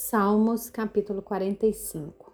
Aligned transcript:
Salmos 0.00 0.70
capítulo 0.70 1.20
45 1.20 2.32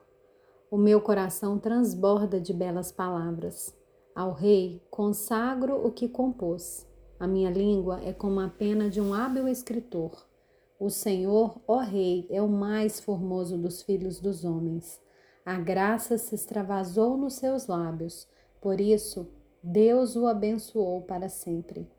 O 0.70 0.76
meu 0.76 1.00
coração 1.00 1.58
transborda 1.58 2.38
de 2.38 2.52
belas 2.52 2.92
palavras. 2.92 3.74
Ao 4.14 4.32
rei 4.32 4.82
consagro 4.90 5.74
o 5.84 5.90
que 5.90 6.06
compôs. 6.06 6.86
A 7.18 7.26
minha 7.26 7.50
língua 7.50 8.02
é 8.04 8.12
como 8.12 8.38
a 8.38 8.50
pena 8.50 8.90
de 8.90 9.00
um 9.00 9.14
hábil 9.14 9.48
escritor. 9.48 10.26
O 10.78 10.90
Senhor, 10.90 11.58
ó 11.66 11.78
Rei, 11.78 12.26
é 12.30 12.40
o 12.42 12.48
mais 12.48 13.00
formoso 13.00 13.56
dos 13.56 13.80
filhos 13.80 14.20
dos 14.20 14.44
homens. 14.44 15.00
A 15.44 15.58
graça 15.58 16.18
se 16.18 16.34
extravasou 16.34 17.16
nos 17.16 17.32
seus 17.32 17.66
lábios, 17.66 18.28
por 18.60 18.78
isso 18.78 19.26
Deus 19.62 20.16
o 20.16 20.26
abençoou 20.26 21.00
para 21.00 21.30
sempre. 21.30 21.90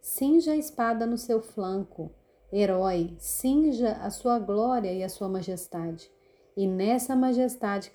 Cinja 0.00 0.52
a 0.52 0.56
espada 0.56 1.04
no 1.04 1.18
seu 1.18 1.42
flanco 1.42 2.12
Herói, 2.50 3.14
cinja 3.18 3.92
a 4.02 4.10
sua 4.10 4.38
glória 4.38 4.90
e 4.90 5.04
a 5.04 5.08
sua 5.10 5.28
majestade, 5.28 6.10
e 6.56 6.66
nessa 6.66 7.14
majestade 7.14 7.90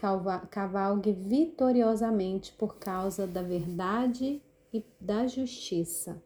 cavalgue 0.49 1.11
vitoriosamente 1.11 2.53
por 2.53 2.75
causa 2.75 3.25
da 3.25 3.41
verdade 3.41 4.41
e 4.71 4.85
da 5.01 5.25
justiça. 5.25 6.21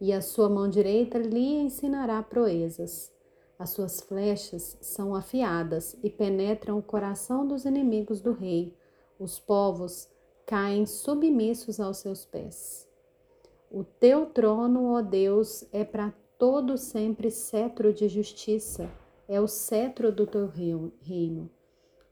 E 0.00 0.12
a 0.12 0.20
sua 0.20 0.48
mão 0.48 0.68
direita 0.68 1.18
lhe 1.18 1.54
ensinará 1.54 2.20
proezas. 2.22 3.12
As 3.58 3.70
suas 3.70 4.00
flechas 4.00 4.76
são 4.80 5.14
afiadas 5.14 5.96
e 6.02 6.10
penetram 6.10 6.78
o 6.78 6.82
coração 6.82 7.46
dos 7.46 7.64
inimigos 7.64 8.20
do 8.20 8.32
rei. 8.32 8.76
Os 9.18 9.38
povos 9.38 10.08
caem 10.44 10.84
submissos 10.84 11.80
aos 11.80 11.98
seus 11.98 12.24
pés. 12.24 12.86
O 13.70 13.82
teu 13.82 14.26
trono, 14.26 14.92
ó 14.92 15.00
Deus, 15.00 15.64
é 15.72 15.84
para 15.84 16.12
todo 16.38 16.76
sempre 16.76 17.30
cetro 17.30 17.92
de 17.92 18.08
justiça, 18.08 18.90
é 19.28 19.40
o 19.40 19.48
cetro 19.48 20.12
do 20.12 20.26
teu 20.26 20.46
reino. 20.46 21.50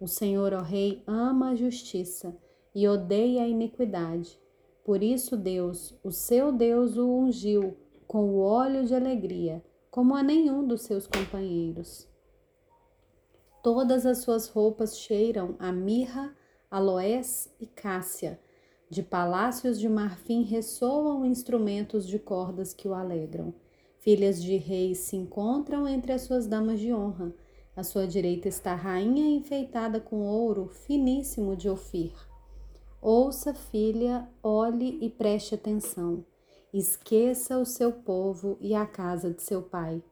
O 0.01 0.09
Senhor, 0.09 0.53
ó 0.53 0.61
Rei, 0.61 1.03
ama 1.07 1.51
a 1.51 1.55
justiça 1.55 2.37
e 2.75 2.89
odeia 2.89 3.43
a 3.43 3.49
iniquidade. 3.49 4.39
Por 4.85 5.03
isso, 5.03 5.37
Deus, 5.37 5.95
o 6.03 6.11
seu 6.11 6.51
Deus, 6.51 6.97
o 6.97 7.07
ungiu 7.07 7.77
com 8.07 8.31
o 8.31 8.41
óleo 8.41 8.85
de 8.85 8.95
alegria, 8.95 9.65
como 9.91 10.15
a 10.15 10.23
nenhum 10.23 10.67
dos 10.67 10.83
seus 10.83 11.07
companheiros. 11.07 12.09
Todas 13.63 14.05
as 14.05 14.19
suas 14.19 14.49
roupas 14.49 14.99
cheiram 14.99 15.55
a 15.59 15.73
mirra, 15.73 16.37
aloés 16.71 17.55
e 17.61 17.67
cássia. 17.67 18.39
De 18.91 19.03
palácios 19.03 19.79
de 19.79 19.89
marfim 19.89 20.43
ressoam 20.43 21.25
instrumentos 21.25 22.07
de 22.07 22.19
cordas 22.19 22.75
que 22.75 22.87
o 22.87 22.95
alegram. 22.95 23.55
Filhas 24.05 24.43
de 24.43 24.59
reis 24.59 24.99
se 24.99 25.17
encontram 25.17 25.89
entre 25.89 26.13
as 26.13 26.21
suas 26.21 26.47
damas 26.47 26.79
de 26.79 26.93
honra. 26.93 27.35
À 27.75 27.83
sua 27.83 28.07
direita 28.07 28.47
está 28.47 28.73
a 28.73 28.77
rainha 28.77 29.27
enfeitada 29.35 29.99
com 29.99 30.27
ouro 30.27 30.69
finíssimo 30.69 31.57
de 31.57 31.71
Ofir. 31.71 32.13
Ouça, 33.01 33.55
filha, 33.55 34.29
olhe 34.43 34.99
e 35.01 35.09
preste 35.09 35.55
atenção. 35.55 36.23
Esqueça 36.71 37.57
o 37.57 37.65
seu 37.65 37.93
povo 37.93 38.59
e 38.61 38.75
a 38.75 38.85
casa 38.85 39.31
de 39.31 39.43
seu 39.43 39.63
pai. 39.63 40.03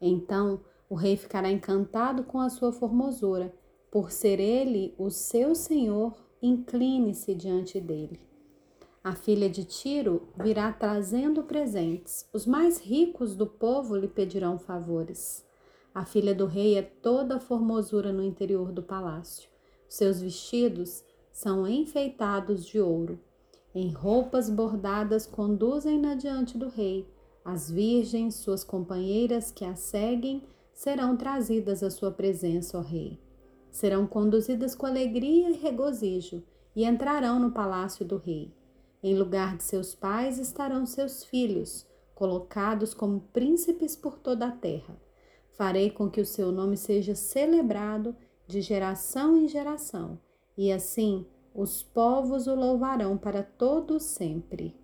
Então 0.00 0.62
o 0.88 0.94
rei 0.94 1.14
ficará 1.14 1.52
encantado 1.52 2.24
com 2.24 2.40
a 2.40 2.48
sua 2.48 2.72
formosura. 2.72 3.54
Por 3.90 4.10
ser 4.10 4.40
ele 4.40 4.94
o 4.96 5.10
seu 5.10 5.54
senhor, 5.54 6.16
incline-se 6.40 7.34
diante 7.34 7.78
dele. 7.78 8.31
A 9.04 9.16
filha 9.16 9.50
de 9.50 9.64
Tiro 9.64 10.28
virá 10.40 10.72
trazendo 10.72 11.42
presentes. 11.42 12.24
Os 12.32 12.46
mais 12.46 12.80
ricos 12.80 13.34
do 13.34 13.48
povo 13.48 13.96
lhe 13.96 14.06
pedirão 14.06 14.60
favores. 14.60 15.44
A 15.92 16.04
filha 16.04 16.32
do 16.32 16.46
rei 16.46 16.78
é 16.78 16.82
toda 16.82 17.40
formosura 17.40 18.12
no 18.12 18.22
interior 18.22 18.70
do 18.70 18.80
palácio. 18.80 19.48
Seus 19.88 20.20
vestidos 20.20 21.02
são 21.32 21.66
enfeitados 21.66 22.64
de 22.64 22.78
ouro. 22.78 23.18
Em 23.74 23.90
roupas 23.90 24.48
bordadas 24.48 25.26
conduzem-na 25.26 26.14
diante 26.14 26.56
do 26.56 26.68
rei. 26.68 27.04
As 27.44 27.68
virgens, 27.68 28.36
suas 28.36 28.62
companheiras 28.62 29.50
que 29.50 29.64
a 29.64 29.74
seguem, 29.74 30.44
serão 30.72 31.16
trazidas 31.16 31.82
à 31.82 31.90
sua 31.90 32.12
presença, 32.12 32.78
ó 32.78 32.80
rei. 32.80 33.18
Serão 33.68 34.06
conduzidas 34.06 34.76
com 34.76 34.86
alegria 34.86 35.50
e 35.50 35.54
regozijo 35.54 36.40
e 36.76 36.84
entrarão 36.84 37.40
no 37.40 37.50
palácio 37.50 38.04
do 38.04 38.16
rei. 38.16 38.54
Em 39.02 39.16
lugar 39.16 39.56
de 39.56 39.64
seus 39.64 39.94
pais 39.94 40.38
estarão 40.38 40.86
seus 40.86 41.24
filhos, 41.24 41.86
colocados 42.14 42.94
como 42.94 43.20
príncipes 43.32 43.96
por 43.96 44.18
toda 44.18 44.46
a 44.46 44.52
terra. 44.52 44.96
Farei 45.52 45.90
com 45.90 46.08
que 46.08 46.20
o 46.20 46.26
seu 46.26 46.52
nome 46.52 46.76
seja 46.76 47.14
celebrado 47.14 48.14
de 48.46 48.60
geração 48.60 49.36
em 49.36 49.48
geração, 49.48 50.18
e 50.56 50.70
assim 50.70 51.26
os 51.54 51.82
povos 51.82 52.46
o 52.46 52.54
louvarão 52.54 53.18
para 53.18 53.42
todo 53.42 53.98
sempre. 53.98 54.74